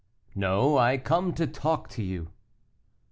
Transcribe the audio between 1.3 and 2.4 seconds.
to talk to you."